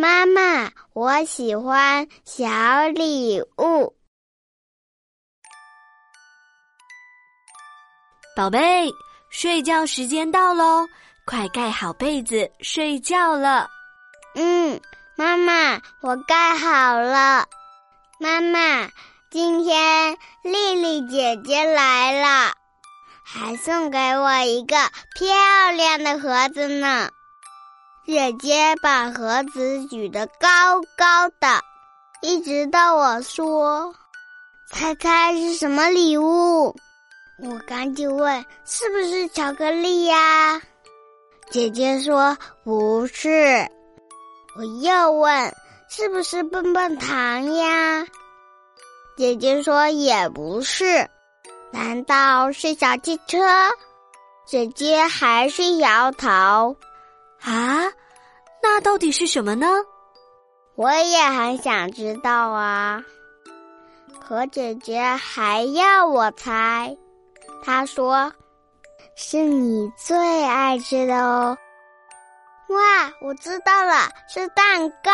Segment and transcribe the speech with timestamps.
[0.00, 2.46] 妈妈，我喜欢小
[2.86, 3.96] 礼物。
[8.36, 8.88] 宝贝，
[9.28, 10.86] 睡觉时间到喽，
[11.26, 13.68] 快盖好被子睡觉了。
[14.36, 14.80] 嗯，
[15.16, 17.48] 妈妈，我盖好了。
[18.20, 18.88] 妈妈，
[19.32, 22.54] 今天丽丽姐姐来了，
[23.24, 24.76] 还送给我一个
[25.16, 27.10] 漂亮的盒子呢。
[28.08, 31.62] 姐姐把盒子举得高高的，
[32.22, 33.94] 一直到我说
[34.72, 36.74] ：“猜猜是什么礼物？”
[37.44, 40.58] 我赶紧问：“是不是巧克力呀？”
[41.52, 42.34] 姐姐说
[42.64, 43.68] ：“不是。”
[44.56, 45.54] 我又问
[45.90, 48.06] ：“是不是棒棒糖呀？”
[49.18, 51.06] 姐姐说：“也不是。”
[51.70, 53.36] 难道是小汽车？
[54.46, 56.74] 姐姐还是摇头。
[57.40, 57.84] 啊，
[58.70, 59.66] 那到底是什么呢？
[60.76, 63.02] 我也很想知道啊。
[64.20, 66.94] 可姐姐还要我猜，
[67.64, 68.30] 她说
[69.16, 71.56] ：“是你最爱吃的哦。”
[72.68, 75.10] 哇，我知道了，是蛋糕。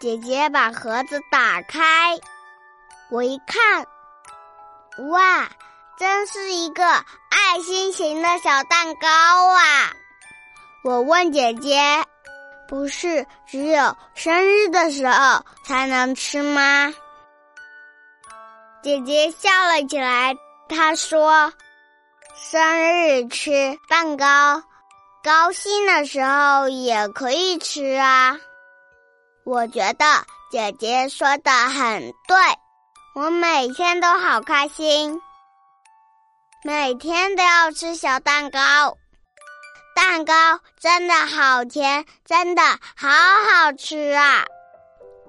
[0.00, 2.18] 姐姐把盒子打开，
[3.08, 3.86] 我一看，
[5.10, 5.48] 哇，
[5.96, 9.94] 真是一个爱心形的小蛋糕啊！
[10.86, 11.80] 我问姐姐
[12.68, 16.94] ：“不是只有生日的时候才能吃吗？”
[18.84, 20.32] 姐姐笑了起来，
[20.68, 21.52] 她说
[22.38, 24.62] ：“生日吃蛋糕，
[25.24, 28.38] 高兴的时候也可以吃啊。”
[29.44, 30.04] 我觉得
[30.52, 32.36] 姐姐说的很对，
[33.16, 35.20] 我每天都好开心，
[36.62, 38.96] 每天都要吃小蛋糕。
[39.96, 42.60] 蛋糕真的好甜，真的
[42.94, 44.44] 好好吃啊！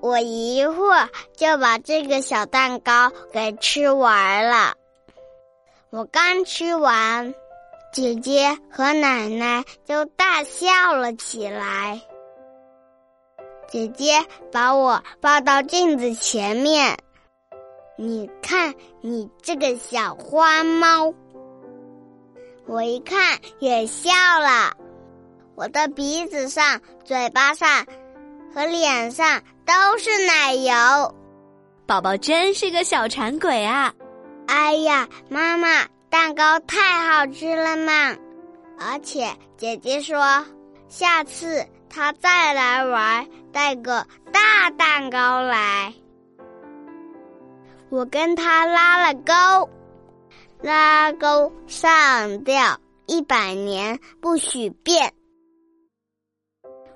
[0.00, 4.74] 我一会儿就把这个小蛋糕给吃完了。
[5.90, 7.34] 我刚吃完，
[7.92, 12.00] 姐姐和奶奶就大笑了起来。
[13.68, 16.96] 姐姐把我抱到镜子前面，
[17.98, 21.12] 你看，你这个小花猫。
[22.66, 24.72] 我一看也笑了，
[25.54, 27.86] 我的鼻子上、嘴巴上
[28.54, 31.14] 和脸上都是奶油，
[31.86, 33.92] 宝宝真是个小馋鬼啊！
[34.46, 38.16] 哎呀，妈妈，蛋糕太好吃了嘛！
[38.78, 40.44] 而且姐姐说，
[40.88, 45.92] 下次她再来玩，带个大蛋糕来。
[47.90, 49.68] 我跟她拉了钩。
[50.62, 55.12] 拉钩上吊一百年不许变。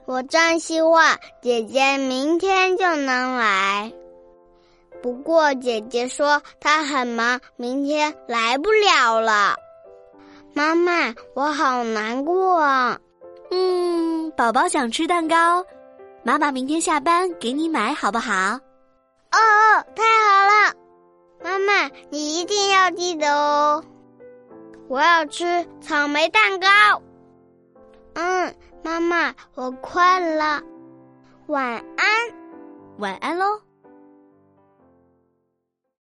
[0.06, 3.92] 我真希望姐姐明天就能来，
[5.02, 9.56] 不过姐姐说她很忙，明天来不了了。
[10.54, 13.00] 妈妈，我好难过啊。
[13.50, 15.66] 嗯，宝宝想吃蛋糕，
[16.22, 18.32] 妈妈明天下班给你买好不好？
[18.32, 18.60] 哦
[19.32, 20.85] 哦，太好了。
[21.46, 23.84] 妈妈，你一定要记得哦！
[24.88, 25.44] 我要吃
[25.80, 26.66] 草莓蛋糕。
[28.14, 28.52] 嗯，
[28.82, 30.60] 妈妈，我困了，
[31.46, 32.08] 晚安，
[32.98, 33.60] 晚安喽。